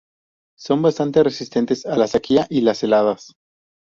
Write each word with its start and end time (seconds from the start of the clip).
Son 0.57 0.81
bastante 0.81 1.21
resistentes 1.21 1.85
a 1.85 1.95
la 1.95 2.07
sequía 2.07 2.47
y 2.49 2.61
las 2.61 2.81
heladas. 2.81 3.33